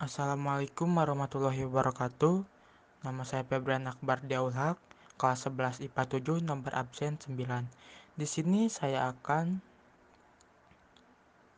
Assalamualaikum 0.00 0.88
warahmatullahi 0.88 1.68
wabarakatuh. 1.68 2.40
Nama 3.04 3.22
saya 3.28 3.44
Febrian 3.44 3.92
Akbar 3.92 4.24
Diaulhak, 4.24 4.80
kelas 5.20 5.44
11 5.52 5.84
IPA 5.92 6.40
7, 6.40 6.48
nomor 6.48 6.72
absen 6.72 7.20
9. 7.20 7.36
Di 8.16 8.24
sini 8.24 8.72
saya 8.72 9.12
akan 9.12 9.60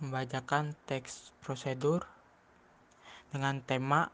membacakan 0.03 0.75
teks 0.91 1.31
prosedur 1.47 2.03
dengan 3.31 3.63
tema 3.63 4.11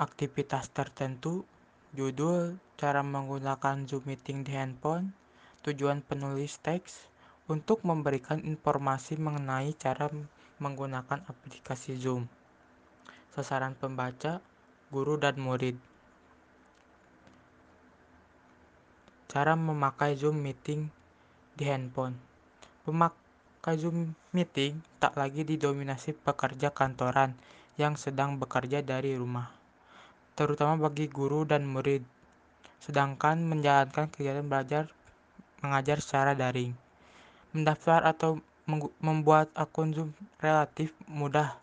aktivitas 0.00 0.72
tertentu, 0.72 1.44
judul, 1.92 2.56
cara 2.80 3.04
menggunakan 3.04 3.84
Zoom 3.84 4.08
meeting 4.08 4.40
di 4.40 4.56
handphone, 4.56 5.25
tujuan 5.66 5.98
penulis 6.06 6.62
teks, 6.62 7.10
untuk 7.50 7.82
memberikan 7.82 8.38
informasi 8.38 9.18
mengenai 9.18 9.74
cara 9.74 10.06
menggunakan 10.62 11.26
aplikasi 11.26 11.98
Zoom. 11.98 12.30
Sasaran 13.34 13.74
pembaca, 13.74 14.38
guru 14.94 15.18
dan 15.18 15.42
murid. 15.42 15.74
Cara 19.26 19.58
memakai 19.58 20.14
Zoom 20.14 20.38
meeting 20.38 20.86
di 21.58 21.66
handphone. 21.66 22.14
Pemakai 22.86 23.74
Zoom 23.74 24.14
meeting 24.30 24.80
tak 25.02 25.18
lagi 25.18 25.42
didominasi 25.42 26.14
pekerja 26.14 26.70
kantoran 26.70 27.34
yang 27.74 27.98
sedang 27.98 28.38
bekerja 28.38 28.80
dari 28.80 29.18
rumah 29.18 29.56
terutama 30.36 30.76
bagi 30.76 31.08
guru 31.08 31.48
dan 31.48 31.64
murid, 31.64 32.04
sedangkan 32.84 33.40
menjalankan 33.40 34.12
kegiatan 34.12 34.44
belajar 34.44 34.84
mengajar 35.64 36.02
secara 36.02 36.36
daring. 36.36 36.76
Mendaftar 37.56 38.04
atau 38.04 38.42
membuat 38.98 39.48
akun 39.54 39.94
Zoom 39.94 40.10
relatif 40.42 40.90
mudah 41.06 41.54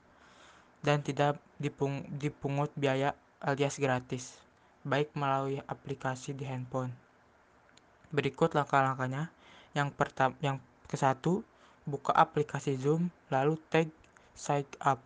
dan 0.83 1.03
tidak 1.03 1.39
dipung 1.59 2.03
dipungut 2.19 2.71
biaya 2.75 3.16
alias 3.44 3.75
gratis, 3.75 4.39
baik 4.88 5.11
melalui 5.16 5.59
aplikasi 5.67 6.31
di 6.31 6.47
handphone. 6.47 6.95
Berikut 8.11 8.55
langkah-langkahnya. 8.55 9.31
Yang 9.73 9.89
pertama, 9.97 10.38
yang 10.39 10.58
ke 10.86 10.95
satu, 10.95 11.41
buka 11.83 12.14
aplikasi 12.16 12.80
Zoom, 12.80 13.11
lalu 13.27 13.59
tag 13.67 13.91
sign 14.38 14.64
up. 14.80 15.02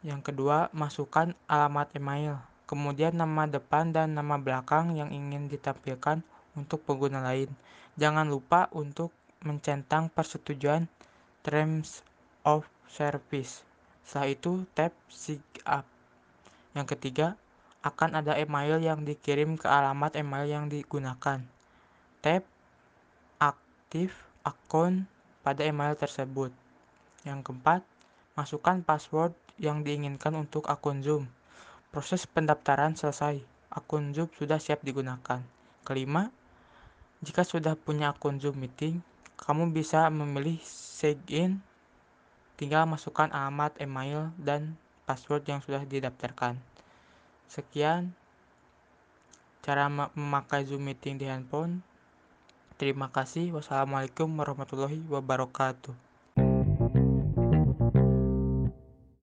Yang 0.00 0.32
kedua, 0.32 0.72
masukkan 0.72 1.36
alamat 1.44 1.92
email, 1.92 2.40
kemudian 2.64 3.12
nama 3.12 3.44
depan 3.44 3.92
dan 3.92 4.16
nama 4.16 4.40
belakang 4.40 4.96
yang 4.96 5.12
ingin 5.12 5.50
ditampilkan 5.50 6.24
untuk 6.54 6.82
pengguna 6.86 7.22
lain. 7.22 7.50
Jangan 7.98 8.26
lupa 8.30 8.70
untuk 8.74 9.10
mencentang 9.42 10.08
persetujuan 10.12 10.86
Terms 11.46 12.04
of 12.46 12.68
Service. 12.90 13.64
Setelah 14.04 14.28
itu, 14.32 14.52
tap 14.74 14.92
Sign 15.06 15.40
Up. 15.64 15.86
Yang 16.74 16.96
ketiga, 16.96 17.38
akan 17.80 18.20
ada 18.20 18.36
email 18.36 18.76
yang 18.82 19.06
dikirim 19.06 19.56
ke 19.56 19.64
alamat 19.64 20.18
email 20.20 20.44
yang 20.44 20.64
digunakan. 20.68 21.40
Tap 22.20 22.44
Aktif 23.90 24.14
akun 24.46 25.10
pada 25.42 25.66
email 25.66 25.98
tersebut. 25.98 26.54
Yang 27.26 27.50
keempat, 27.50 27.82
masukkan 28.38 28.86
password 28.86 29.34
yang 29.58 29.82
diinginkan 29.82 30.38
untuk 30.38 30.70
akun 30.70 31.02
Zoom. 31.02 31.26
Proses 31.90 32.22
pendaftaran 32.22 32.94
selesai. 32.94 33.42
Akun 33.66 34.14
Zoom 34.14 34.30
sudah 34.38 34.62
siap 34.62 34.86
digunakan. 34.86 35.42
Kelima, 35.82 36.30
jika 37.20 37.44
sudah 37.44 37.76
punya 37.76 38.16
akun 38.16 38.40
Zoom 38.40 38.64
Meeting, 38.64 39.04
kamu 39.36 39.76
bisa 39.76 40.08
memilih 40.08 40.56
sign 40.64 41.60
Tinggal 42.56 42.84
masukkan 42.84 43.28
alamat 43.32 43.76
email 43.80 44.32
dan 44.36 44.76
password 45.08 45.44
yang 45.48 45.60
sudah 45.64 45.84
didaftarkan. 45.84 46.60
Sekian 47.48 48.12
cara 49.60 49.88
memakai 49.88 50.64
Zoom 50.64 50.84
Meeting 50.84 51.20
di 51.20 51.28
handphone. 51.28 51.84
Terima 52.80 53.12
kasih. 53.12 53.52
Wassalamualaikum 53.52 54.28
warahmatullahi 54.40 55.04
wabarakatuh. 55.08 56.09